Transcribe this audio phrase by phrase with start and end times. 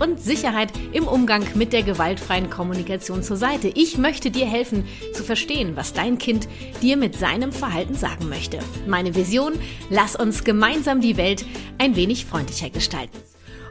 [0.00, 3.68] und Sicherheit im Umgang mit der gewaltfreien Kommunikation zur Seite.
[3.68, 6.48] Ich möchte dir helfen zu verstehen, was dein Kind
[6.82, 8.58] dir mit seinem Verhalten sagen möchte.
[8.86, 9.54] Meine Vision,
[9.90, 11.44] lass uns gemeinsam die Welt
[11.78, 13.18] ein wenig freundlicher gestalten.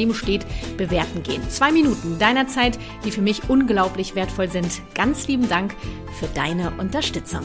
[0.00, 0.46] daneben steht,
[0.78, 1.42] bewerten gehen.
[1.50, 4.80] Zwei Minuten deiner Zeit, die für mich unglaublich wertvoll sind.
[4.94, 5.74] Ganz lieben Dank
[6.18, 7.44] für deine Unterstützung.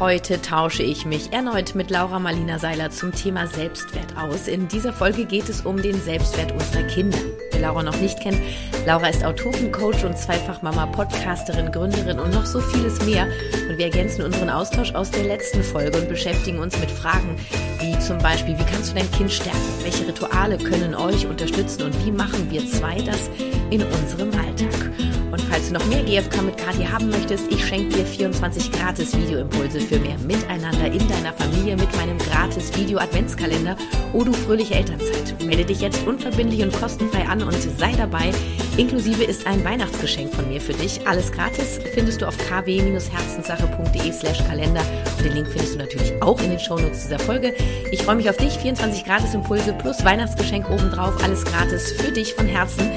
[0.00, 4.48] Heute tausche ich mich erneut mit Laura Marlina Seiler zum Thema Selbstwert aus.
[4.48, 7.18] In dieser Folge geht es um den Selbstwert unserer Kinder.
[7.52, 8.38] Wer Laura noch nicht kennt,
[8.86, 13.28] Laura ist Autorin, Coach und Zweifachmama, Podcasterin, Gründerin und noch so vieles mehr.
[13.68, 17.36] Und wir ergänzen unseren Austausch aus der letzten Folge und beschäftigen uns mit Fragen
[17.78, 19.60] wie zum Beispiel, wie kannst du dein Kind stärken?
[19.82, 23.30] Welche Rituale können euch unterstützen und wie machen wir zwei das
[23.70, 24.90] in unserem Alltag?
[25.30, 29.16] Und falls du noch mehr GFK mit Kathi haben möchtest, ich schenke dir 24 gratis
[29.16, 33.76] Videoimpulse für mehr Miteinander in deiner Familie mit meinem gratis Video-Adventskalender
[34.12, 35.34] Odu Fröhliche Elternzeit.
[35.44, 38.32] Melde dich jetzt unverbindlich und kostenfrei an und sei dabei.
[38.76, 41.06] Inklusive ist ein Weihnachtsgeschenk von mir für dich.
[41.06, 44.82] Alles gratis findest du auf kw-herzenssache.de slash Kalender
[45.16, 47.54] und den Link findest du natürlich auch in den Shownotes dieser Folge.
[47.92, 48.54] Ich freue mich auf dich.
[48.54, 51.22] 24 gratis Impulse plus Weihnachtsgeschenk obendrauf.
[51.22, 52.90] Alles gratis für dich von Herzen.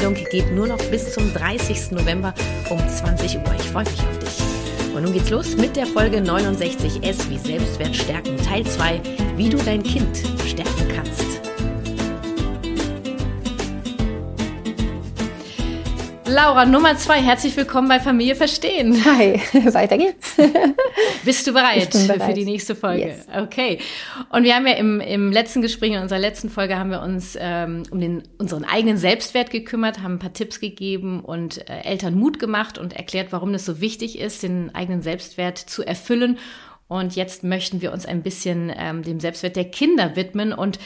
[0.00, 1.50] Anmeldung geht nur noch bis zum 30.
[1.60, 1.90] 30.
[1.92, 2.32] November
[2.70, 3.44] um 20 Uhr.
[3.58, 4.94] Ich freue mich auf dich.
[4.94, 9.00] Und nun geht's los mit der Folge 69S wie Selbstwert stärken, Teil 2,
[9.36, 10.16] wie du dein Kind
[10.46, 11.29] stärken kannst.
[16.30, 19.04] Laura, Nummer zwei, herzlich willkommen bei Familie Verstehen.
[19.04, 19.40] Hi,
[19.74, 20.36] weiter geht's.
[21.24, 22.22] Bist du bereit, bereit.
[22.22, 23.08] für die nächste Folge?
[23.08, 23.26] Yes.
[23.36, 23.80] Okay.
[24.28, 27.36] Und wir haben ja im, im letzten Gespräch, in unserer letzten Folge, haben wir uns
[27.40, 32.14] ähm, um den, unseren eigenen Selbstwert gekümmert, haben ein paar Tipps gegeben und äh, Eltern
[32.14, 36.38] Mut gemacht und erklärt, warum es so wichtig ist, den eigenen Selbstwert zu erfüllen.
[36.86, 40.78] Und jetzt möchten wir uns ein bisschen ähm, dem Selbstwert der Kinder widmen und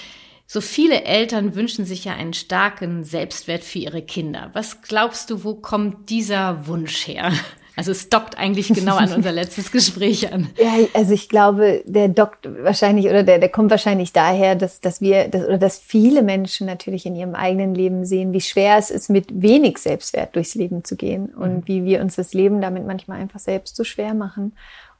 [0.46, 4.50] so viele Eltern wünschen sich ja einen starken Selbstwert für ihre Kinder.
[4.52, 7.32] Was glaubst du, wo kommt dieser Wunsch her?
[7.76, 10.48] Also es dockt eigentlich genau an unser letztes Gespräch an.
[10.56, 15.00] Ja, also ich glaube, der dockt wahrscheinlich oder der, der kommt wahrscheinlich daher, dass, dass
[15.00, 18.90] wir dass, oder dass viele Menschen natürlich in ihrem eigenen Leben sehen, wie schwer es
[18.90, 21.62] ist, mit wenig Selbstwert durchs Leben zu gehen und mhm.
[21.66, 24.52] wie wir uns das Leben damit manchmal einfach selbst so schwer machen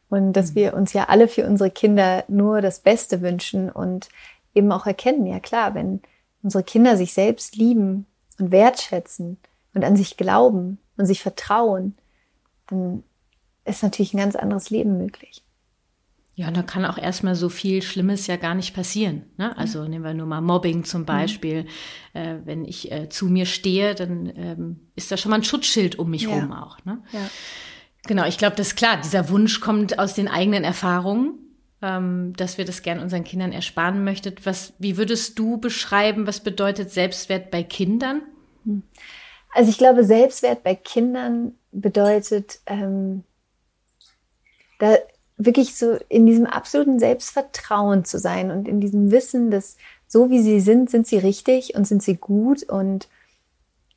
[0.09, 0.55] und dass mhm.
[0.57, 4.09] wir uns ja alle für unsere Kinder nur das Beste wünschen und
[4.55, 6.01] eben auch erkennen, ja klar, wenn
[6.43, 8.07] unsere Kinder sich selbst lieben
[8.39, 9.39] und wertschätzen
[9.75, 11.97] und an sich glauben und sich vertrauen,
[12.69, 13.03] dann
[13.65, 15.43] ist natürlich ein ganz anderes Leben möglich.
[16.37, 19.23] Ja, und da kann auch erstmal so viel Schlimmes ja gar nicht passieren.
[19.37, 19.57] Ne?
[19.57, 21.63] Also nehmen wir nur mal Mobbing zum Beispiel.
[21.63, 22.21] Mhm.
[22.21, 25.97] Äh, wenn ich äh, zu mir stehe, dann ähm, ist da schon mal ein Schutzschild
[25.97, 26.31] um mich ja.
[26.31, 26.85] rum auch.
[26.85, 27.01] Ne?
[27.13, 27.31] Ja.
[28.07, 29.01] Genau, ich glaube, das ist klar.
[29.01, 31.39] Dieser Wunsch kommt aus den eigenen Erfahrungen
[31.85, 34.47] ähm, dass wir das gern unseren Kindern ersparen möchtet.
[34.47, 38.23] Was, wie würdest du beschreiben, was bedeutet Selbstwert bei Kindern?
[39.53, 43.23] Also ich glaube, Selbstwert bei Kindern bedeutet, ähm,
[44.79, 44.97] da
[45.37, 49.77] wirklich so in diesem absoluten Selbstvertrauen zu sein und in diesem Wissen, dass
[50.07, 53.09] so wie sie sind, sind sie richtig und sind sie gut und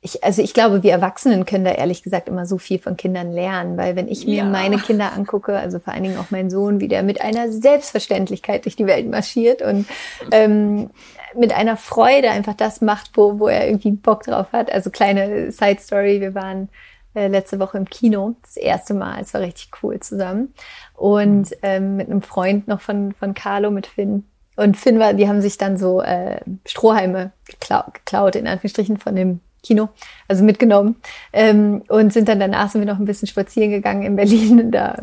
[0.08, 3.32] ich, also ich glaube, wir Erwachsenen können da ehrlich gesagt immer so viel von Kindern
[3.32, 4.44] lernen, weil wenn ich mir ja.
[4.44, 8.64] meine Kinder angucke, also vor allen Dingen auch mein Sohn, wie der mit einer Selbstverständlichkeit
[8.64, 9.86] durch die Welt marschiert und
[10.30, 10.90] ähm,
[11.34, 14.72] mit einer Freude einfach das macht, wo, wo er irgendwie Bock drauf hat.
[14.72, 16.68] Also kleine Side Story, wir waren
[17.14, 20.54] äh, letzte Woche im Kino, das erste Mal, es war richtig cool zusammen
[20.94, 24.24] und ähm, mit einem Freund noch von, von Carlo, mit Finn.
[24.56, 29.14] Und Finn war, die haben sich dann so äh, Strohhalme geklaut, geklaut, in Anführungsstrichen, von
[29.14, 29.88] dem Kino,
[30.28, 30.96] also mitgenommen.
[31.32, 34.96] Ähm, und sind dann danach sind wir noch ein bisschen spazieren gegangen in Berlin, da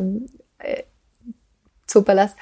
[0.60, 0.84] äh,
[1.88, 2.36] Zoopalast.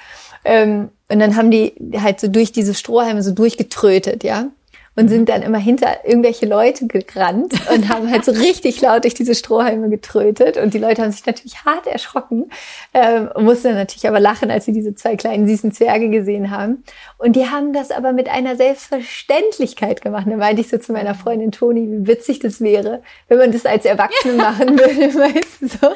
[0.45, 4.47] Ähm, und dann haben die halt so durch diese Strohhalme so durchgetrötet, ja.
[4.95, 9.13] Und sind dann immer hinter irgendwelche Leute gerannt und haben halt so richtig laut durch
[9.13, 10.57] diese Strohhalme getrötet.
[10.57, 12.49] Und die Leute haben sich natürlich hart erschrocken,
[12.93, 16.83] ähm, mussten natürlich aber lachen, als sie diese zwei kleinen süßen Zwerge gesehen haben.
[17.17, 20.27] Und die haben das aber mit einer Selbstverständlichkeit gemacht.
[20.29, 23.65] Da meinte ich so zu meiner Freundin Toni, wie witzig das wäre, wenn man das
[23.65, 25.87] als Erwachsene machen würde, weißt du so.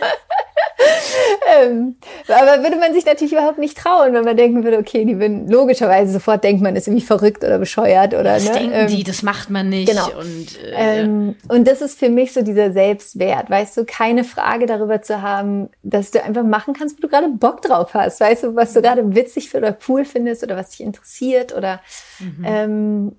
[1.62, 1.96] ähm,
[2.28, 5.48] aber würde man sich natürlich überhaupt nicht trauen, wenn man denken würde, okay, die würden
[5.48, 8.52] logischerweise sofort denkt man, ist irgendwie verrückt oder bescheuert oder das ne?
[8.52, 9.90] denken ähm, die, das macht man nicht.
[9.90, 10.08] Genau.
[10.20, 14.66] Und, äh, ähm, und das ist für mich so dieser Selbstwert, weißt du, keine Frage
[14.66, 18.44] darüber zu haben, dass du einfach machen kannst, wo du gerade Bock drauf hast, weißt
[18.44, 21.82] du, was du gerade witzig oder cool findest oder was dich interessiert oder
[22.20, 22.46] mhm.
[22.46, 23.12] ähm,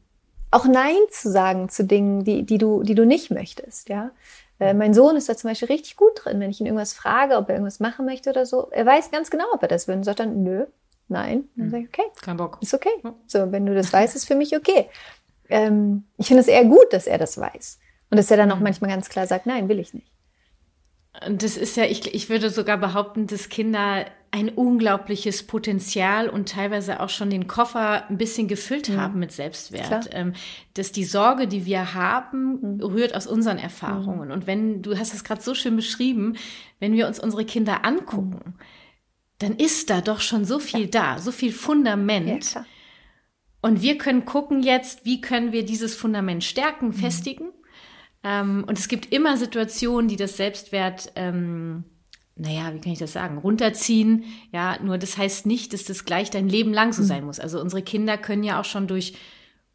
[0.51, 4.11] auch Nein zu sagen zu Dingen, die, die, du, die du nicht möchtest, ja.
[4.61, 7.37] Äh, mein Sohn ist da zum Beispiel richtig gut drin, wenn ich ihn irgendwas frage,
[7.37, 8.69] ob er irgendwas machen möchte oder so.
[8.71, 10.67] Er weiß ganz genau, ob er das will und sagt dann, nö,
[11.09, 11.49] nein.
[11.57, 11.71] Dann hm.
[11.71, 12.11] sage ich, okay.
[12.23, 12.59] Kein Bock.
[12.61, 12.91] Ist okay.
[13.27, 14.89] So, wenn du das weißt, ist für mich okay.
[15.49, 17.79] Ähm, ich finde es eher gut, dass er das weiß.
[18.11, 18.65] Und dass er dann auch hm.
[18.65, 20.11] manchmal ganz klar sagt, nein, will ich nicht.
[21.27, 26.49] Und das ist ja, ich, ich würde sogar behaupten, dass Kinder ein unglaubliches Potenzial und
[26.49, 28.97] teilweise auch schon den Koffer ein bisschen gefüllt mhm.
[28.97, 30.11] haben mit Selbstwert.
[30.13, 30.35] Ähm,
[30.75, 32.81] dass die Sorge, die wir haben, mhm.
[32.81, 34.29] rührt aus unseren Erfahrungen.
[34.29, 34.35] Mhm.
[34.35, 36.37] Und wenn, du hast es gerade so schön beschrieben,
[36.79, 38.55] wenn wir uns unsere Kinder angucken, mhm.
[39.39, 41.15] dann ist da doch schon so viel ja.
[41.15, 42.55] da, so viel Fundament.
[42.55, 42.65] Ja,
[43.61, 46.93] und wir können gucken jetzt, wie können wir dieses Fundament stärken, mhm.
[46.93, 47.53] festigen.
[48.23, 51.85] Ähm, und es gibt immer Situationen, die das Selbstwert ähm,
[52.39, 54.25] naja, wie kann ich das sagen, runterziehen.
[54.53, 57.07] Ja, nur das heißt nicht, dass das gleich dein Leben lang so hm.
[57.07, 57.41] sein muss.
[57.41, 59.15] Also unsere Kinder können ja auch schon durch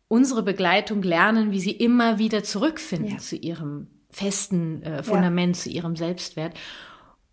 [0.08, 3.18] unsere Begleitung lernen, wie sie immer wieder zurückfinden ja.
[3.18, 5.64] zu ihrem festen äh, Fundament, ja.
[5.64, 6.56] zu ihrem Selbstwert.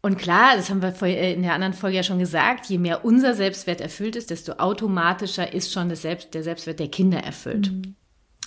[0.03, 3.05] Und klar, das haben wir äh, in der anderen Folge ja schon gesagt, je mehr
[3.05, 7.71] unser Selbstwert erfüllt ist, desto automatischer ist schon das Selbst, der Selbstwert der Kinder erfüllt.
[7.71, 7.97] Mhm.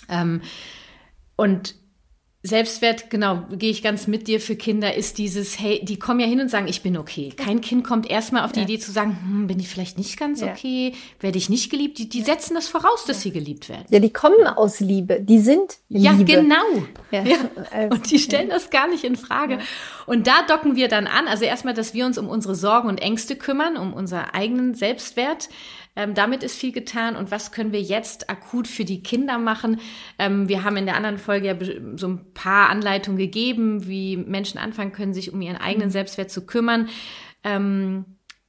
[0.08, 0.40] Ähm,
[1.36, 1.76] und
[2.46, 6.26] Selbstwert, genau, gehe ich ganz mit dir für Kinder, ist dieses, hey, die kommen ja
[6.26, 7.32] hin und sagen, ich bin okay.
[7.34, 8.64] Kein Kind kommt erstmal auf die ja.
[8.64, 10.48] Idee zu sagen, hm, bin ich vielleicht nicht ganz ja.
[10.48, 11.96] okay, werde ich nicht geliebt.
[11.96, 13.86] Die, die setzen das voraus, dass sie geliebt werden.
[13.88, 16.04] Ja, die kommen aus Liebe, die sind Liebe.
[16.04, 16.84] Ja, genau.
[17.10, 17.24] Ja.
[17.88, 19.58] Und die stellen das gar nicht in Frage.
[20.04, 23.00] Und da docken wir dann an, also erstmal, dass wir uns um unsere Sorgen und
[23.00, 25.48] Ängste kümmern, um unseren eigenen Selbstwert.
[25.96, 27.16] Ähm, damit ist viel getan.
[27.16, 29.80] Und was können wir jetzt akut für die Kinder machen?
[30.18, 34.58] Ähm, wir haben in der anderen Folge ja so ein paar Anleitungen gegeben, wie Menschen
[34.58, 35.92] anfangen können, sich um ihren eigenen mhm.
[35.92, 36.88] Selbstwert zu kümmern.
[37.44, 38.04] Ähm,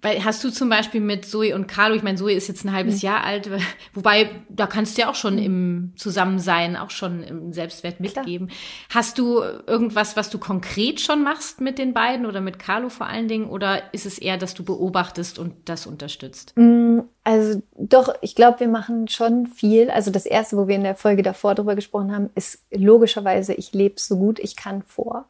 [0.06, 2.74] weil hast du zum Beispiel mit Zoe und Carlo, ich meine, Zoe ist jetzt ein
[2.74, 3.08] halbes mhm.
[3.08, 3.50] Jahr alt,
[3.96, 5.44] wobei da kannst du ja auch schon mhm.
[5.44, 8.48] im Zusammensein, auch schon im Selbstwert mitgeben.
[8.48, 8.60] Klar.
[8.92, 13.08] Hast du irgendwas, was du konkret schon machst mit den beiden oder mit Carlo vor
[13.08, 13.50] allen Dingen?
[13.50, 16.54] Oder ist es eher, dass du beobachtest und das unterstützt?
[16.56, 19.90] Mm, also doch, ich glaube, wir machen schon viel.
[19.90, 23.74] Also das Erste, wo wir in der Folge davor drüber gesprochen haben, ist logischerweise, ich
[23.74, 25.26] lebe so gut ich kann vor.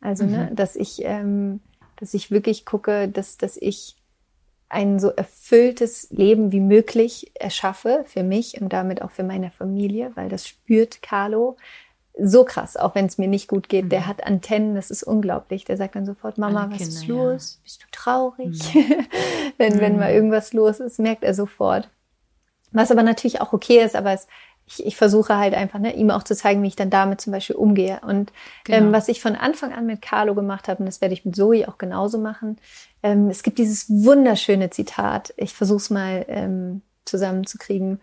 [0.00, 0.36] Also, ne, mhm.
[0.36, 1.60] ne, dass ich, ähm,
[1.96, 3.96] dass ich wirklich gucke, dass, dass ich
[4.68, 10.12] ein so erfülltes Leben wie möglich erschaffe für mich und damit auch für meine Familie,
[10.14, 11.56] weil das spürt Carlo
[12.18, 13.86] so krass, auch wenn es mir nicht gut geht.
[13.86, 13.88] Mhm.
[13.90, 15.64] Der hat Antennen, das ist unglaublich.
[15.64, 17.54] Der sagt dann sofort, Mama, Alle was Kinder, ist los?
[17.54, 17.62] Ja.
[17.64, 18.74] Bist du traurig?
[18.74, 19.06] Mhm.
[19.58, 20.16] wenn, wenn mal mhm.
[20.16, 21.88] irgendwas los ist, merkt er sofort.
[22.70, 24.26] Was aber natürlich auch okay ist, aber es
[24.66, 27.32] ich, ich versuche halt einfach, ne, ihm auch zu zeigen, wie ich dann damit zum
[27.32, 28.00] Beispiel umgehe.
[28.02, 28.78] Und ähm, genau.
[28.78, 31.36] ähm, was ich von Anfang an mit Carlo gemacht habe, und das werde ich mit
[31.36, 32.58] Zoe auch genauso machen,
[33.02, 38.00] ähm, es gibt dieses wunderschöne Zitat, ich versuche es mal ähm, zusammenzukriegen,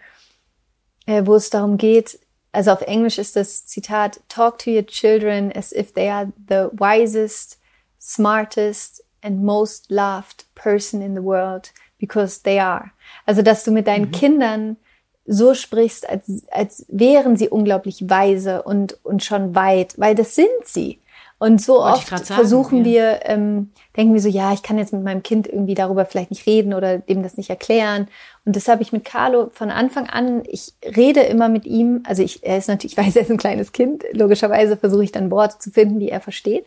[1.06, 2.20] äh, wo es darum geht,
[2.52, 6.70] also auf Englisch ist das Zitat, talk to your children as if they are the
[6.74, 7.60] wisest,
[8.00, 12.92] smartest and most loved person in the world, because they are.
[13.26, 14.12] Also, dass du mit deinen mhm.
[14.12, 14.78] Kindern
[15.26, 20.48] so sprichst, als, als wären sie unglaublich weise und, und schon weit, weil das sind
[20.66, 21.00] sie.
[21.40, 22.86] Und so Wollte oft sagen, versuchen ja.
[22.86, 26.32] wir, ähm, denken wir so, ja, ich kann jetzt mit meinem Kind irgendwie darüber vielleicht
[26.32, 28.10] nicht reden oder dem das nicht erklären.
[28.44, 32.24] Und das habe ich mit Carlo von Anfang an, ich rede immer mit ihm, also
[32.24, 35.32] ich, er ist natürlich, ich weiß, er ist ein kleines Kind, logischerweise versuche ich dann
[35.32, 36.66] Worte zu finden, die er versteht.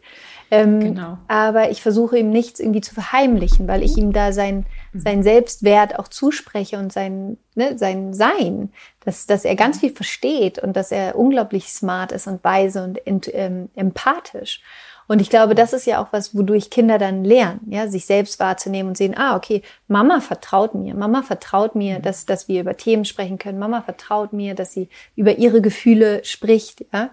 [0.52, 1.16] Ähm, genau.
[1.28, 5.00] Aber ich versuche ihm nichts irgendwie zu verheimlichen, weil ich ihm da sein, mhm.
[5.00, 8.70] sein Selbstwert auch zuspreche und sein, ne, sein Sein,
[9.02, 13.30] dass, dass er ganz viel versteht und dass er unglaublich smart ist und weise und
[13.32, 14.60] ähm, empathisch.
[15.08, 18.38] Und ich glaube, das ist ja auch was, wodurch Kinder dann lernen, ja, sich selbst
[18.38, 22.02] wahrzunehmen und sehen, ah, okay, Mama vertraut mir, Mama vertraut mir, mhm.
[22.02, 26.22] dass, dass wir über Themen sprechen können, Mama vertraut mir, dass sie über ihre Gefühle
[26.24, 27.08] spricht, ja.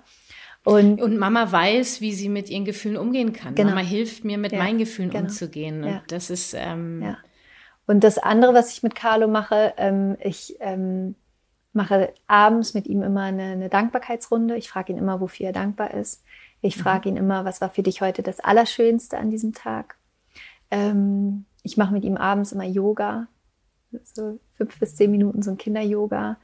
[0.64, 3.56] Und, und Mama weiß, wie sie mit ihren Gefühlen umgehen kann.
[3.56, 3.70] Genau.
[3.70, 5.24] Mama hilft mir, mit ja, meinen Gefühlen genau.
[5.24, 5.84] umzugehen.
[5.84, 6.04] Und ja.
[6.08, 6.54] das ist.
[6.54, 7.18] Ähm, ja.
[7.88, 11.16] Und das andere, was ich mit Carlo mache, ähm, ich ähm,
[11.74, 14.58] mache abends mit ihm immer eine, eine Dankbarkeitsrunde.
[14.58, 16.24] Ich frage ihn immer, wofür er dankbar ist.
[16.62, 16.82] Ich mhm.
[16.82, 19.98] frage ihn immer, was war für dich heute das Allerschönste an diesem Tag?
[20.72, 23.28] Ähm, ich mache mit ihm abends immer Yoga,
[24.04, 26.38] so fünf bis zehn Minuten so ein Kinder-Yoga.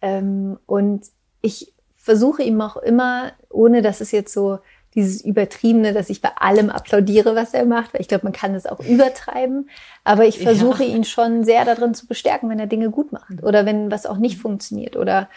[0.00, 1.06] Ähm, und
[1.40, 1.71] ich
[2.02, 4.58] versuche ihm auch immer, ohne dass es jetzt so
[4.94, 8.52] dieses Übertriebene, dass ich bei allem applaudiere, was er macht, weil ich glaube, man kann
[8.52, 9.70] das auch übertreiben.
[10.04, 10.94] Aber ich versuche ja.
[10.94, 14.18] ihn schon sehr darin zu bestärken, wenn er Dinge gut macht oder wenn was auch
[14.18, 15.28] nicht funktioniert oder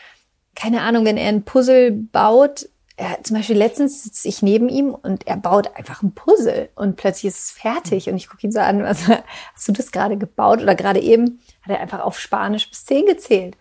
[0.55, 2.67] keine Ahnung, wenn er ein Puzzle baut.
[2.97, 6.95] Er, zum Beispiel letztens sitze ich neben ihm und er baut einfach ein Puzzle und
[6.95, 9.07] plötzlich ist es fertig und ich gucke ihn so an, was,
[9.53, 13.05] hast du das gerade gebaut oder gerade eben hat er einfach auf Spanisch bis zehn
[13.05, 13.55] gezählt.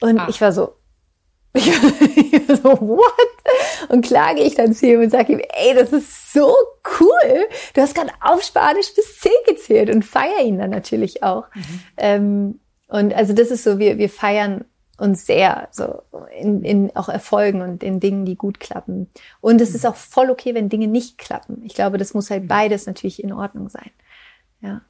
[0.00, 0.28] Und Ach.
[0.28, 0.74] ich war so,
[1.54, 3.12] ich war so, what?
[3.88, 6.54] Und klage ich dann zu ihm und sage ihm, ey, das ist so
[7.00, 7.46] cool.
[7.74, 11.44] Du hast gerade auf Spanisch bis zehn gezählt und feier ihn dann natürlich auch.
[11.54, 11.80] Mhm.
[11.96, 14.64] Ähm, und also das ist so, wir, wir feiern
[14.98, 16.02] uns sehr, so
[16.38, 19.08] in, in auch Erfolgen und in Dingen, die gut klappen.
[19.40, 19.76] Und es mhm.
[19.76, 21.62] ist auch voll okay, wenn Dinge nicht klappen.
[21.64, 22.48] Ich glaube, das muss halt mhm.
[22.48, 23.90] beides natürlich in Ordnung sein.
[24.60, 24.82] Ja.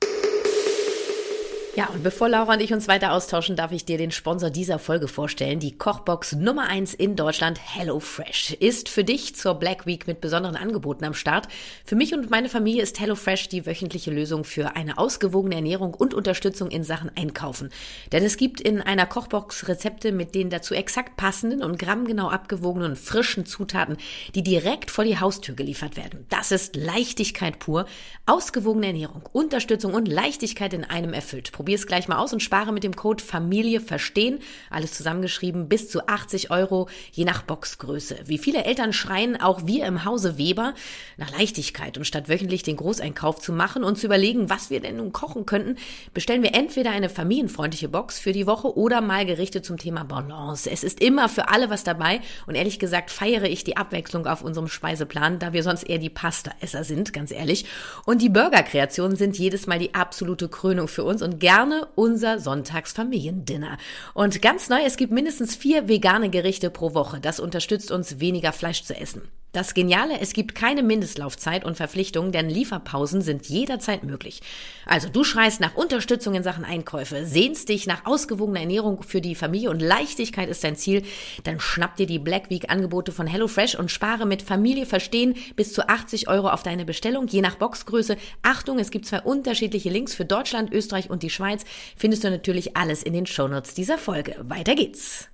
[1.74, 4.78] Ja, und bevor Laura und ich uns weiter austauschen, darf ich dir den Sponsor dieser
[4.78, 5.58] Folge vorstellen.
[5.58, 10.56] Die Kochbox Nummer eins in Deutschland, HelloFresh, ist für dich zur Black Week mit besonderen
[10.56, 11.48] Angeboten am Start.
[11.86, 16.12] Für mich und meine Familie ist HelloFresh die wöchentliche Lösung für eine ausgewogene Ernährung und
[16.12, 17.70] Unterstützung in Sachen Einkaufen.
[18.12, 22.96] Denn es gibt in einer Kochbox Rezepte mit den dazu exakt passenden und grammgenau abgewogenen
[22.96, 23.96] frischen Zutaten,
[24.34, 26.26] die direkt vor die Haustür geliefert werden.
[26.28, 27.86] Das ist Leichtigkeit pur.
[28.26, 31.50] Ausgewogene Ernährung, Unterstützung und Leichtigkeit in einem erfüllt.
[31.62, 35.88] Probier es gleich mal aus und spare mit dem Code Familie verstehen, alles zusammengeschrieben, bis
[35.88, 38.16] zu 80 Euro, je nach Boxgröße.
[38.24, 40.74] Wie viele Eltern schreien auch wir im Hause Weber
[41.18, 44.96] nach Leichtigkeit und statt wöchentlich den Großeinkauf zu machen und zu überlegen, was wir denn
[44.96, 45.76] nun kochen könnten,
[46.12, 50.68] bestellen wir entweder eine familienfreundliche Box für die Woche oder mal Gerichte zum Thema Balance.
[50.68, 54.42] Es ist immer für alle was dabei und ehrlich gesagt feiere ich die Abwechslung auf
[54.42, 57.66] unserem Speiseplan, da wir sonst eher die Pasta-Esser sind, ganz ehrlich.
[58.04, 62.38] Und die Burger-Kreationen sind jedes Mal die absolute Krönung für uns und gerne gerne unser
[62.38, 63.76] Sonntagsfamiliendinner.
[64.14, 67.20] Und ganz neu, es gibt mindestens vier vegane Gerichte pro Woche.
[67.20, 69.28] Das unterstützt uns, weniger Fleisch zu essen.
[69.52, 74.40] Das Geniale, es gibt keine Mindestlaufzeit und Verpflichtung, denn Lieferpausen sind jederzeit möglich.
[74.86, 79.34] Also du schreist nach Unterstützung in Sachen Einkäufe, sehnst dich nach ausgewogener Ernährung für die
[79.34, 81.02] Familie und Leichtigkeit ist dein Ziel,
[81.44, 85.74] dann schnapp dir die Black Week Angebote von HelloFresh und spare mit Familie verstehen bis
[85.74, 88.16] zu 80 Euro auf deine Bestellung, je nach Boxgröße.
[88.40, 91.64] Achtung, es gibt zwei unterschiedliche Links für Deutschland, Österreich und die Schweiz.
[91.94, 94.34] Findest du natürlich alles in den Shownotes dieser Folge.
[94.40, 95.31] Weiter geht's.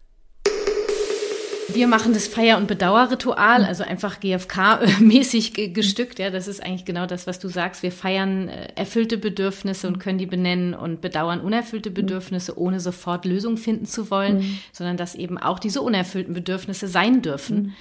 [1.71, 6.19] Wir machen das Feier- und Bedauerritual, also einfach GFK-mäßig gestückt.
[6.19, 7.83] Ja, das ist eigentlich genau das, was du sagst.
[7.83, 13.27] Wir feiern äh, erfüllte Bedürfnisse und können die benennen und bedauern unerfüllte Bedürfnisse, ohne sofort
[13.27, 14.59] Lösungen finden zu wollen, mhm.
[14.73, 17.57] sondern dass eben auch diese unerfüllten Bedürfnisse sein dürfen.
[17.57, 17.73] Mhm.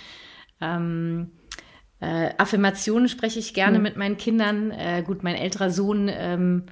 [0.60, 1.32] Ähm,
[2.00, 3.84] äh, Affirmationen spreche ich gerne mhm.
[3.84, 4.72] mit meinen Kindern.
[4.72, 6.64] Äh, gut, mein älterer Sohn ähm,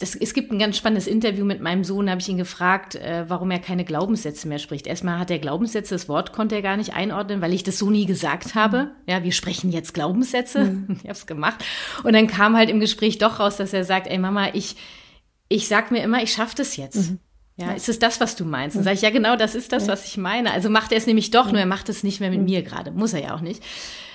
[0.00, 2.94] das, es gibt ein ganz spannendes Interview mit meinem Sohn, da habe ich ihn gefragt,
[2.94, 4.86] äh, warum er keine Glaubenssätze mehr spricht.
[4.86, 7.90] Erstmal hat er Glaubenssätze, das Wort konnte er gar nicht einordnen, weil ich das so
[7.90, 8.92] nie gesagt habe.
[9.06, 10.64] Ja, wir sprechen jetzt Glaubenssätze.
[10.64, 10.86] Mhm.
[11.02, 11.64] Ich habe es gemacht.
[12.02, 14.76] Und dann kam halt im Gespräch doch raus, dass er sagt, ey Mama, ich,
[15.48, 17.10] ich sag mir immer, ich schaffe das jetzt.
[17.10, 17.18] Mhm.
[17.56, 18.76] Ja, ist es das, was du meinst?
[18.76, 20.50] Dann sage ich, ja genau, das ist das, was ich meine.
[20.50, 22.90] Also macht er es nämlich doch, nur er macht es nicht mehr mit mir gerade.
[22.90, 23.62] Muss er ja auch nicht.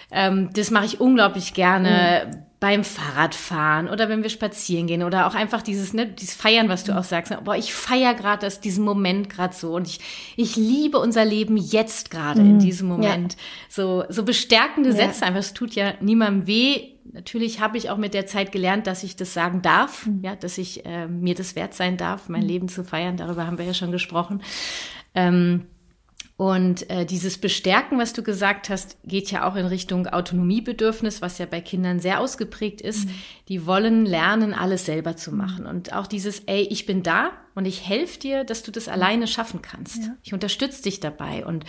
[0.10, 2.45] Ähm, das mache ich unglaublich gerne mhm.
[2.60, 6.84] Beim Fahrradfahren oder wenn wir spazieren gehen oder auch einfach dieses, ne, dieses Feiern, was
[6.84, 6.98] du mhm.
[7.00, 7.32] auch sagst.
[7.32, 7.40] Ne?
[7.44, 10.00] Boah, ich feier gerade diesen Moment gerade so und ich,
[10.38, 12.52] ich liebe unser Leben jetzt gerade mhm.
[12.52, 13.34] in diesem Moment.
[13.34, 13.40] Ja.
[13.70, 14.96] So, so bestärkende ja.
[14.96, 15.42] Sätze einfach.
[15.42, 16.92] Es tut ja niemandem weh.
[17.12, 20.22] Natürlich habe ich auch mit der Zeit gelernt, dass ich das sagen darf, mhm.
[20.24, 22.48] ja, dass ich äh, mir das wert sein darf, mein mhm.
[22.48, 23.18] Leben zu feiern.
[23.18, 24.42] Darüber haben wir ja schon gesprochen.
[25.14, 25.66] Ähm,
[26.38, 31.38] und äh, dieses Bestärken, was du gesagt hast, geht ja auch in Richtung Autonomiebedürfnis, was
[31.38, 33.08] ja bei Kindern sehr ausgeprägt ist.
[33.08, 33.14] Mhm.
[33.48, 35.66] Die wollen lernen, alles selber zu machen.
[35.66, 39.28] Und auch dieses, ey, ich bin da und ich helfe dir, dass du das alleine
[39.28, 40.04] schaffen kannst.
[40.04, 40.16] Ja.
[40.24, 41.64] Ich unterstütze dich dabei und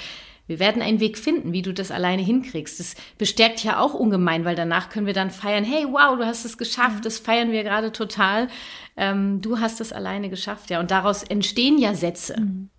[0.48, 2.80] wir werden einen Weg finden, wie du das alleine hinkriegst.
[2.80, 6.44] Das bestärkt ja auch ungemein, weil danach können wir dann feiern, hey, wow, du hast
[6.44, 8.48] es geschafft, das feiern wir gerade total.
[8.96, 10.80] Ähm, du hast es alleine geschafft, ja.
[10.80, 12.40] Und daraus entstehen ja Sätze.
[12.40, 12.70] Mhm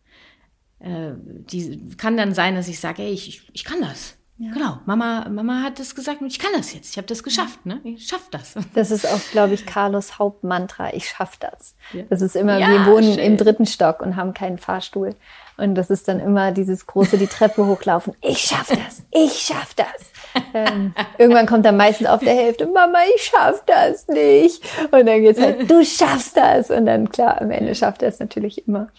[0.80, 4.18] äh, die kann dann sein, dass ich sage, ey, ich, ich kann das.
[4.40, 4.52] Ja.
[4.54, 6.92] Genau, Mama, Mama hat das gesagt und ich kann das jetzt.
[6.92, 7.82] Ich habe das geschafft, ne?
[7.84, 8.54] Ich schaff das.
[8.76, 10.94] Das ist auch, glaube ich, Carlos Hauptmantra.
[10.94, 11.76] Ich schaff das.
[11.92, 12.04] Ja.
[12.10, 13.24] Das ist immer, ja, wir wohnen schön.
[13.24, 15.16] im dritten Stock und haben keinen Fahrstuhl.
[15.58, 18.14] Und das ist dann immer dieses große, die Treppe hochlaufen.
[18.22, 19.02] Ich schaff das.
[19.12, 20.12] Ich schaff das.
[20.54, 24.64] ähm, irgendwann kommt dann meistens auf der Hälfte, Mama, ich schaff das nicht.
[24.92, 26.70] Und dann geht's halt, du schaffst das.
[26.70, 28.90] Und dann, klar, am Ende schafft er es natürlich immer.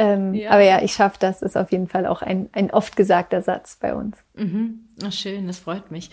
[0.00, 0.50] Ähm, ja.
[0.50, 3.76] Aber ja, ich schaffe das, ist auf jeden Fall auch ein, ein oft gesagter Satz
[3.78, 4.16] bei uns.
[4.34, 4.86] Mhm.
[5.04, 6.10] Ach, schön, das freut mich.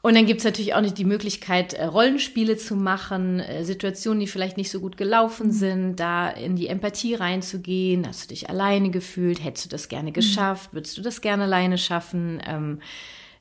[0.00, 4.28] Und dann gibt's natürlich auch nicht die Möglichkeit, äh, Rollenspiele zu machen, äh, Situationen, die
[4.28, 5.52] vielleicht nicht so gut gelaufen mhm.
[5.52, 8.06] sind, da in die Empathie reinzugehen.
[8.06, 9.42] Hast du dich alleine gefühlt?
[9.42, 10.14] Hättest du das gerne mhm.
[10.14, 10.72] geschafft?
[10.72, 12.40] Würdest du das gerne alleine schaffen?
[12.46, 12.80] Ähm,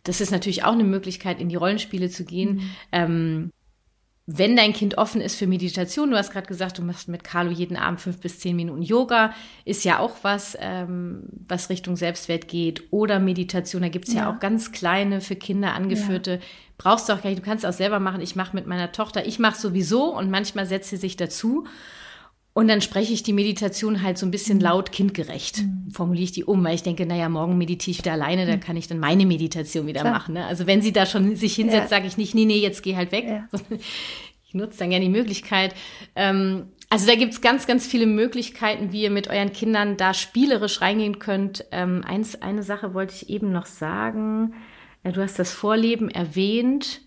[0.01, 2.71] das ist natürlich auch eine Möglichkeit, in die Rollenspiele zu gehen.
[2.91, 3.51] Mhm.
[4.27, 7.51] Wenn dein Kind offen ist für Meditation, du hast gerade gesagt, du machst mit Carlo
[7.51, 9.33] jeden Abend fünf bis zehn Minuten Yoga,
[9.65, 12.91] ist ja auch was, ähm, was Richtung Selbstwert geht.
[12.91, 14.21] Oder Meditation, da gibt's ja.
[14.21, 16.31] ja auch ganz kleine für Kinder angeführte.
[16.31, 16.39] Ja.
[16.79, 18.19] Brauchst du auch gar nicht, du kannst auch selber machen.
[18.19, 21.67] Ich mache mit meiner Tochter, ich mache sowieso und manchmal setzt sie sich dazu.
[22.57, 24.63] Und dann spreche ich die Meditation halt so ein bisschen mhm.
[24.63, 25.91] laut kindgerecht, mhm.
[25.91, 28.61] formuliere ich die um, weil ich denke, naja, morgen meditiere ich wieder alleine, da mhm.
[28.61, 30.13] kann ich dann meine Meditation wieder Klar.
[30.13, 30.35] machen.
[30.35, 30.45] Ne?
[30.45, 31.97] Also wenn sie da schon sich hinsetzt, ja.
[31.97, 33.25] sage ich nicht, nee, nee, jetzt geh halt weg.
[33.27, 33.47] Ja.
[34.47, 35.75] Ich nutze dann gerne die Möglichkeit.
[36.15, 40.79] Ähm, also da gibt's ganz, ganz viele Möglichkeiten, wie ihr mit euren Kindern da spielerisch
[40.79, 41.65] reingehen könnt.
[41.73, 44.53] Ähm, eins, eine Sache wollte ich eben noch sagen.
[45.03, 47.01] Ja, du hast das Vorleben erwähnt.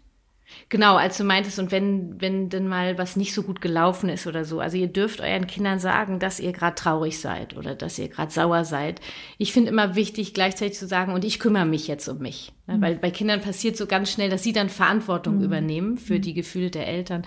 [0.70, 4.26] Genau, als du meintest, und wenn, wenn denn mal was nicht so gut gelaufen ist
[4.26, 4.60] oder so.
[4.60, 8.30] Also ihr dürft euren Kindern sagen, dass ihr gerade traurig seid oder dass ihr gerade
[8.30, 9.00] sauer seid.
[9.38, 12.52] Ich finde immer wichtig, gleichzeitig zu sagen, und ich kümmere mich jetzt um mich.
[12.66, 12.82] Mhm.
[12.82, 15.44] Weil bei Kindern passiert so ganz schnell, dass sie dann Verantwortung mhm.
[15.44, 16.22] übernehmen für mhm.
[16.22, 17.26] die Gefühle der Eltern.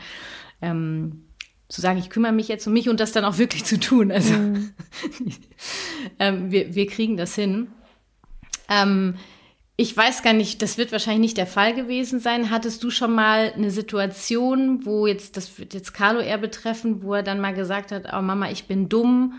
[0.61, 1.25] Ähm,
[1.67, 4.11] zu sagen, ich kümmere mich jetzt um mich und das dann auch wirklich zu tun.
[4.11, 4.71] Also mhm.
[6.19, 7.67] ähm, wir, wir kriegen das hin.
[8.69, 9.15] Ähm,
[9.81, 12.51] ich weiß gar nicht, das wird wahrscheinlich nicht der Fall gewesen sein.
[12.51, 17.15] Hattest du schon mal eine Situation, wo jetzt, das wird jetzt Carlo eher betreffen, wo
[17.15, 19.33] er dann mal gesagt hat, oh Mama, ich bin dumm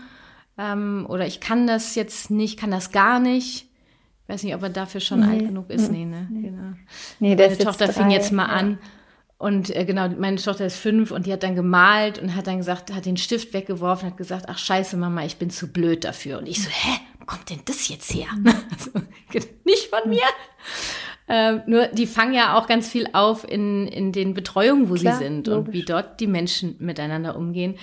[0.57, 3.69] ähm, oder ich kann das jetzt nicht, kann das gar nicht.
[4.23, 5.27] Ich weiß nicht, ob er dafür schon nee.
[5.27, 5.89] alt genug ist.
[5.89, 6.27] Nee, ne?
[6.29, 6.73] Nee, genau.
[7.19, 8.77] nee Meine Tochter fing jetzt mal ja.
[9.43, 12.59] Und äh, genau, meine Tochter ist fünf und die hat dann gemalt und hat dann
[12.59, 16.37] gesagt, hat den Stift weggeworfen, hat gesagt, ach scheiße, Mama, ich bin zu blöd dafür.
[16.37, 16.97] Und ich so, hä?
[17.19, 18.27] wo kommt denn das jetzt her?
[18.37, 18.45] Mhm.
[18.71, 18.91] Also,
[19.65, 20.23] nicht von mir.
[21.27, 25.17] Ähm, nur die fangen ja auch ganz viel auf in, in den Betreuungen, wo Klar,
[25.17, 25.67] sie sind logisch.
[25.67, 27.75] und wie dort die Menschen miteinander umgehen.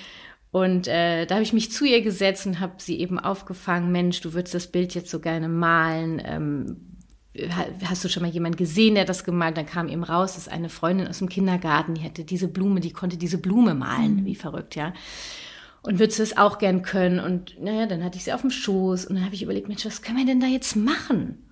[0.53, 4.23] Und äh, da habe ich mich zu ihr gesetzt und habe sie eben aufgefangen, Mensch,
[4.23, 6.23] du würdest das Bild jetzt so gerne malen.
[6.25, 6.90] Ähm,
[7.85, 9.57] hast du schon mal jemanden gesehen, der das gemalt?
[9.57, 12.93] Dann kam eben raus, dass eine Freundin aus dem Kindergarten, die hätte diese Blume, die
[12.93, 14.25] konnte diese Blume malen, mhm.
[14.27, 14.93] wie verrückt, ja
[15.83, 17.21] und würdest du es auch gern können?
[17.21, 19.85] Und naja, dann hatte ich sie auf dem Schoß und dann habe ich überlegt, Mensch,
[19.87, 21.47] was können wir denn da jetzt machen?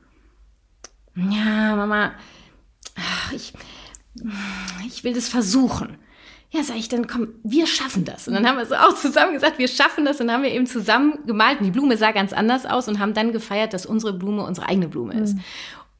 [1.14, 2.12] Ja, Mama,
[3.34, 3.52] ich,
[4.86, 5.96] ich will das versuchen.
[6.50, 8.26] Ja, sag ich, dann komm, wir schaffen das.
[8.26, 10.18] Und dann haben wir so auch zusammen gesagt, wir schaffen das.
[10.18, 11.58] Und dann haben wir eben zusammen gemalt.
[11.58, 14.66] Und die Blume sah ganz anders aus und haben dann gefeiert, dass unsere Blume unsere
[14.66, 15.34] eigene Blume ist.
[15.34, 15.40] Mhm.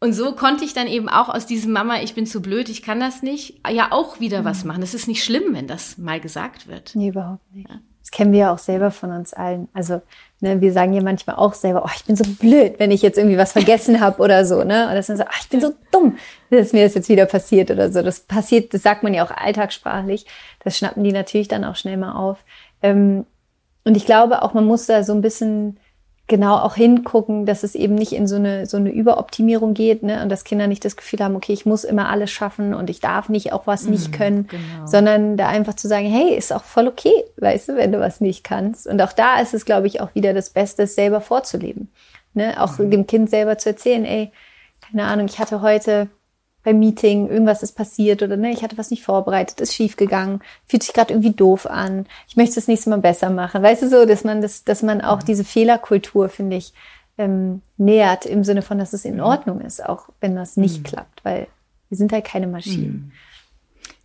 [0.01, 2.83] Und so konnte ich dann eben auch aus diesem Mama, ich bin zu blöd, ich
[2.83, 4.45] kann das nicht, ja auch wieder mhm.
[4.45, 4.83] was machen.
[4.83, 6.93] Es ist nicht schlimm, wenn das mal gesagt wird.
[6.95, 7.69] Nee, überhaupt nicht.
[7.69, 7.81] Ja.
[8.01, 9.69] Das kennen wir ja auch selber von uns allen.
[9.75, 10.01] Also
[10.41, 13.19] ne, wir sagen ja manchmal auch selber, oh, ich bin so blöd, wenn ich jetzt
[13.19, 14.65] irgendwie was vergessen habe oder so.
[14.65, 14.89] Ne?
[14.95, 16.17] Das ist so, oh, ich bin so dumm,
[16.49, 18.01] dass mir das jetzt wieder passiert oder so.
[18.01, 20.25] Das passiert, das sagt man ja auch alltagssprachlich.
[20.65, 22.45] Das schnappen die natürlich dann auch schnell mal auf.
[22.83, 23.27] Ähm,
[23.85, 25.79] und ich glaube auch, man muss da so ein bisschen
[26.29, 30.23] genau auch hingucken, dass es eben nicht in so eine, so eine Überoptimierung geht ne?
[30.23, 33.01] und dass Kinder nicht das Gefühl haben, okay, ich muss immer alles schaffen und ich
[33.01, 34.87] darf nicht auch was nicht mhm, können, genau.
[34.87, 38.21] sondern da einfach zu sagen, hey, ist auch voll okay, weißt du, wenn du was
[38.21, 38.87] nicht kannst.
[38.87, 41.91] Und auch da ist es, glaube ich, auch wieder das Beste, es selber vorzuleben.
[42.35, 42.63] Ne?
[42.63, 42.91] Auch mhm.
[42.91, 44.31] dem Kind selber zu erzählen, ey,
[44.87, 46.09] keine Ahnung, ich hatte heute
[46.69, 50.41] beim Meeting, irgendwas ist passiert oder ne, ich hatte was nicht vorbereitet, ist schief gegangen,
[50.67, 52.05] fühlt sich gerade irgendwie doof an.
[52.29, 53.63] Ich möchte es das nächste Mal besser machen.
[53.63, 55.25] Weißt du so, dass man das, dass man auch mhm.
[55.25, 56.75] diese Fehlerkultur, finde ich,
[57.17, 59.23] ähm, nähert im Sinne von, dass es in mhm.
[59.23, 60.83] Ordnung ist, auch wenn das nicht mhm.
[60.83, 61.47] klappt, weil
[61.89, 62.93] wir sind halt keine Maschinen.
[63.07, 63.13] Mhm.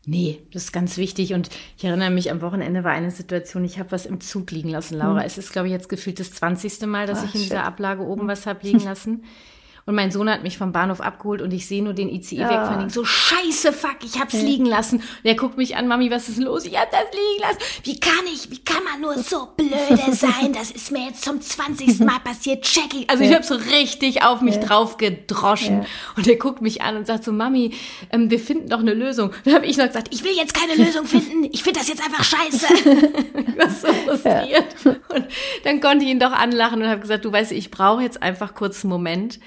[0.06, 1.34] Nee, das ist ganz wichtig.
[1.34, 4.70] Und ich erinnere mich, am Wochenende war eine Situation, ich habe was im Zug liegen
[4.70, 5.20] lassen, Laura.
[5.20, 5.26] Mhm.
[5.26, 6.86] Es ist, glaube ich, jetzt gefühlt das 20.
[6.88, 9.26] Mal, dass Ach, ich in dieser Ablage oben was habe liegen lassen.
[9.86, 12.50] Und mein Sohn hat mich vom Bahnhof abgeholt und ich sehe nur den ICE ja.
[12.50, 12.90] wegfahren.
[12.90, 14.40] So, scheiße, fuck, ich hab's ja.
[14.40, 14.98] liegen lassen.
[14.98, 16.66] Und er guckt mich an, Mami, was ist los?
[16.66, 17.58] Ich hab das liegen lassen.
[17.84, 20.54] Wie kann ich, wie kann man nur so blöde sein?
[20.54, 22.00] Das ist mir jetzt zum 20.
[22.00, 22.64] Mal passiert.
[22.64, 23.10] Check ich.
[23.10, 23.30] Also ja.
[23.30, 25.86] ich habe so richtig auf mich drauf gedroschen.
[26.16, 27.74] Und er guckt mich an und sagt so, Mami,
[28.12, 29.32] ähm, wir finden doch eine Lösung.
[29.44, 31.50] dann habe ich noch gesagt, ich will jetzt keine Lösung finden.
[31.52, 32.68] Ich finde das jetzt einfach scheiße.
[33.48, 34.76] ich war so frustriert.
[34.86, 35.26] Und
[35.66, 38.56] dann konnte ich ihn doch anlachen und habe gesagt, du weißt, ich brauche jetzt einfach
[38.56, 39.40] kurz einen Moment.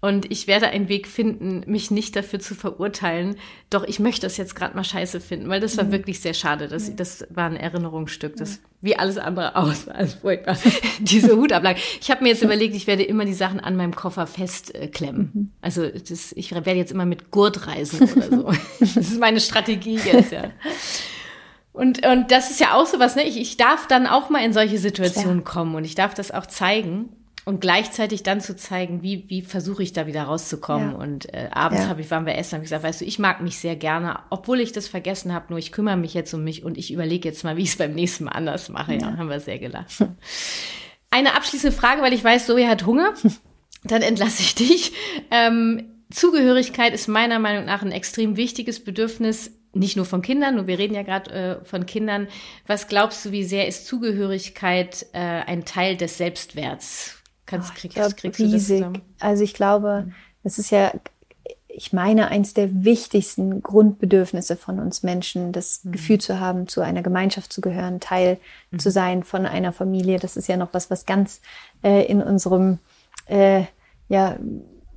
[0.00, 3.36] Und ich werde einen Weg finden, mich nicht dafür zu verurteilen.
[3.68, 5.92] Doch ich möchte das jetzt gerade mal scheiße finden, weil das war mhm.
[5.92, 6.68] wirklich sehr schade.
[6.68, 9.86] Das, das war ein Erinnerungsstück, das wie alles andere aus.
[9.98, 10.56] Also furchtbar.
[11.00, 11.80] Diese Hutablage.
[12.00, 15.32] Ich habe mir jetzt überlegt, ich werde immer die Sahmen an meinem Koffer festklemmen.
[15.34, 15.50] Äh, mhm.
[15.60, 18.52] Also das, ich werde jetzt immer mit Gurt reisen oder so.
[18.80, 20.50] das ist meine Strategie jetzt, ja.
[21.72, 23.24] Und, und das ist ja auch so was, ne?
[23.24, 25.54] Ich, ich darf dann auch mal in solche Situationen Klar.
[25.54, 27.08] kommen und ich darf das auch zeigen
[27.48, 30.90] und gleichzeitig dann zu zeigen, wie, wie versuche ich da wieder rauszukommen.
[30.90, 30.96] Ja.
[30.98, 31.88] Und äh, abends ja.
[31.88, 34.18] habe ich, waren wir essen, habe ich gesagt, weißt du, ich mag mich sehr gerne,
[34.28, 37.26] obwohl ich das vergessen habe, nur ich kümmere mich jetzt um mich und ich überlege
[37.26, 38.92] jetzt mal, wie ich es beim nächsten Mal anders mache.
[38.92, 40.04] Ja, ja haben wir sehr gelacht.
[41.10, 43.14] Eine abschließende Frage, weil ich weiß, Zoe hat Hunger.
[43.82, 44.92] Dann entlasse ich dich.
[45.30, 50.66] Ähm, Zugehörigkeit ist meiner Meinung nach ein extrem wichtiges Bedürfnis, nicht nur von Kindern, nur
[50.66, 52.28] wir reden ja gerade äh, von Kindern.
[52.66, 57.17] Was glaubst du, wie sehr ist Zugehörigkeit äh, ein Teil des Selbstwerts?
[57.48, 58.84] Kannst, kriegst, glaub, kriegst riesig.
[59.18, 60.12] Also ich glaube,
[60.44, 60.92] das ist ja,
[61.66, 65.92] ich meine, eins der wichtigsten Grundbedürfnisse von uns Menschen, das mhm.
[65.92, 68.38] Gefühl zu haben, zu einer Gemeinschaft zu gehören, Teil
[68.70, 68.78] mhm.
[68.78, 70.18] zu sein von einer Familie.
[70.18, 71.40] Das ist ja noch was, was ganz
[71.82, 72.78] äh, in unserem
[73.26, 73.62] äh,
[74.08, 74.36] ja,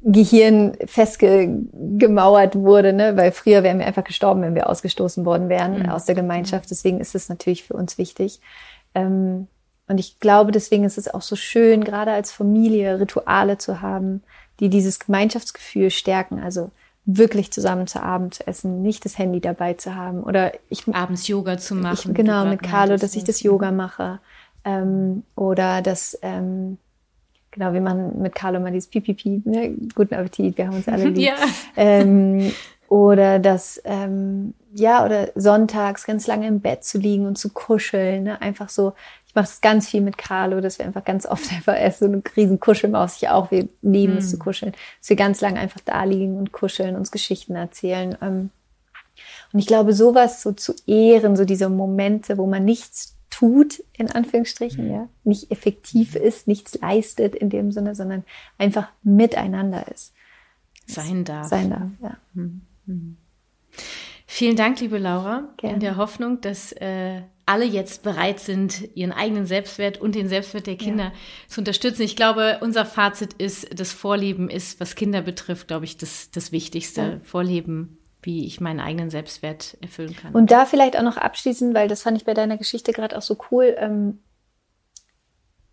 [0.04, 3.16] Gehirn festgemauert wurde, ne?
[3.16, 5.90] weil früher wären wir einfach gestorben, wenn wir ausgestoßen worden wären mhm.
[5.90, 6.70] aus der Gemeinschaft.
[6.70, 8.42] Deswegen ist es natürlich für uns wichtig.
[8.94, 9.48] Ähm,
[9.92, 14.24] und ich glaube, deswegen ist es auch so schön, gerade als Familie Rituale zu haben,
[14.60, 16.40] die dieses Gemeinschaftsgefühl stärken.
[16.40, 16.72] Also
[17.06, 21.28] wirklich zusammen zu Abend zu essen, nicht das Handy dabei zu haben oder ich abends
[21.28, 22.12] Yoga zu machen.
[22.12, 24.20] Ich, genau mit Carlo, dass ich das Yoga mache
[24.64, 26.78] ähm, oder dass ähm,
[27.50, 29.76] genau wir machen mit Carlo mal dieses Pipipi, ne?
[29.96, 31.26] guten Appetit, wir haben uns alle lieb.
[31.26, 31.36] ja.
[31.76, 32.54] Ähm,
[32.88, 38.24] oder das ähm, ja oder sonntags ganz lange im Bett zu liegen und zu kuscheln,
[38.24, 38.42] ne?
[38.42, 38.94] einfach so
[39.32, 42.06] ich mache das ganz viel mit Carlo, dass wir einfach ganz oft einfach erst so
[42.06, 44.18] eine riesen Kuschelmaus, ich auch, wir lieben mm.
[44.18, 44.40] es zu hm.
[44.40, 48.18] kuscheln, dass wir ganz lange einfach da liegen und kuscheln, uns Geschichten erzählen.
[48.22, 48.50] Ähm.
[49.54, 54.12] Und ich glaube, sowas so zu ehren, so diese Momente, wo man nichts tut, in
[54.12, 54.92] Anführungsstrichen, mm.
[54.92, 58.26] ja, nicht effektiv ist, nichts leistet in dem Sinne, sondern
[58.58, 60.12] einfach miteinander ist.
[60.88, 61.48] Sein darf.
[61.48, 62.18] Sein darf, ja.
[62.34, 63.16] Mhm.
[64.34, 65.74] Vielen Dank, liebe Laura, Gerne.
[65.74, 70.68] in der Hoffnung, dass äh, alle jetzt bereit sind, ihren eigenen Selbstwert und den Selbstwert
[70.68, 71.12] der Kinder ja.
[71.50, 72.04] zu unterstützen.
[72.04, 76.54] Ich glaube, unser Fazit ist, das Vorleben ist, was Kinder betrifft, glaube ich, das, das
[76.54, 77.02] Wichtigste.
[77.02, 77.20] Ja.
[77.26, 80.32] Vorleben, wie ich meinen eigenen Selbstwert erfüllen kann.
[80.32, 83.22] Und da vielleicht auch noch abschließen, weil das fand ich bei deiner Geschichte gerade auch
[83.22, 83.76] so cool.
[83.78, 84.20] Ähm,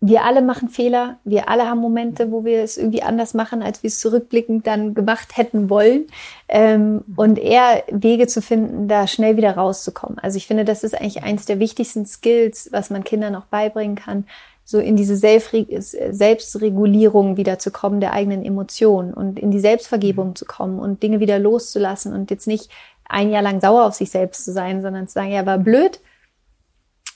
[0.00, 3.82] wir alle machen Fehler, wir alle haben Momente, wo wir es irgendwie anders machen, als
[3.82, 6.06] wir es zurückblickend dann gemacht hätten wollen.
[6.48, 10.20] Ähm, und eher Wege zu finden, da schnell wieder rauszukommen.
[10.20, 13.96] Also ich finde, das ist eigentlich eins der wichtigsten Skills, was man Kindern auch beibringen
[13.96, 14.24] kann,
[14.64, 20.44] so in diese Selbstregulierung wieder zu kommen der eigenen Emotionen und in die Selbstvergebung zu
[20.44, 22.68] kommen und Dinge wieder loszulassen und jetzt nicht
[23.08, 26.00] ein Jahr lang sauer auf sich selbst zu sein, sondern zu sagen, ja, war blöd,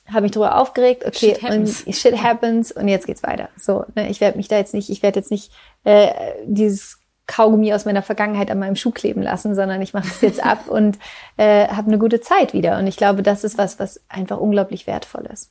[0.08, 1.84] habe mich darüber aufgeregt, okay, shit happens.
[1.84, 3.48] und shit happens und jetzt geht's weiter.
[3.56, 5.52] So, ne, ich werde mich da jetzt nicht, ich werde jetzt nicht
[5.84, 6.08] äh,
[6.44, 10.44] dieses Kaugummi aus meiner Vergangenheit an meinem Schuh kleben lassen, sondern ich mache es jetzt
[10.44, 10.98] ab und
[11.36, 12.78] äh, habe eine gute Zeit wieder.
[12.78, 15.50] Und ich glaube, das ist was, was einfach unglaublich wertvoll ist.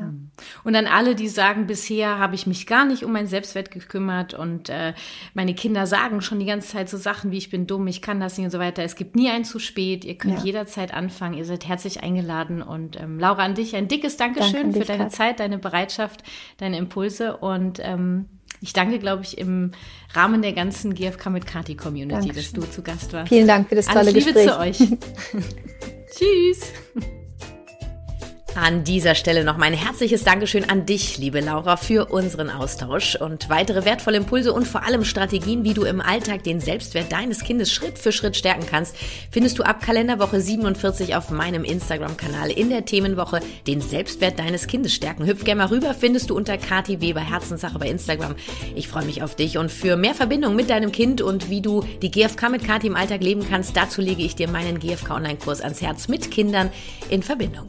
[0.00, 0.06] Ja.
[0.06, 0.30] Mhm.
[0.64, 4.34] Und an alle, die sagen, bisher habe ich mich gar nicht um mein Selbstwert gekümmert
[4.34, 4.94] und äh,
[5.34, 8.20] meine Kinder sagen schon die ganze Zeit so Sachen wie ich bin dumm, ich kann
[8.20, 8.82] das nicht und so weiter.
[8.82, 10.04] Es gibt nie ein zu spät.
[10.04, 10.44] Ihr könnt ja.
[10.44, 11.34] jederzeit anfangen.
[11.34, 12.62] Ihr seid herzlich eingeladen.
[12.62, 15.12] Und ähm, Laura, an dich ein dickes Dankeschön Danke für deine Kat.
[15.12, 16.22] Zeit, deine Bereitschaft,
[16.58, 18.26] deine Impulse und ähm,
[18.62, 19.72] ich danke, glaube ich, im
[20.12, 22.60] Rahmen der ganzen GFK mit Kati Community, Dankeschön.
[22.60, 23.28] dass du zu Gast warst.
[23.28, 24.76] Vielen Dank für das tolle Alles Liebe Gespräch.
[24.76, 24.98] zu euch.
[26.18, 26.72] Tschüss.
[28.56, 33.48] An dieser Stelle noch mein herzliches Dankeschön an dich, liebe Laura, für unseren Austausch und
[33.48, 37.72] weitere wertvolle Impulse und vor allem Strategien, wie du im Alltag den Selbstwert deines Kindes
[37.72, 38.96] Schritt für Schritt stärken kannst,
[39.30, 44.94] findest du ab Kalenderwoche 47 auf meinem Instagram-Kanal in der Themenwoche den Selbstwert deines Kindes
[44.94, 45.26] stärken.
[45.26, 48.34] Hüpf gerne mal rüber, findest du unter Kati Weber Herzenssache bei Instagram.
[48.74, 51.84] Ich freue mich auf dich und für mehr Verbindung mit deinem Kind und wie du
[52.02, 55.60] die GFK mit Kati im Alltag leben kannst, dazu lege ich dir meinen GFK Online-Kurs
[55.60, 56.70] ans Herz mit Kindern
[57.10, 57.68] in Verbindung.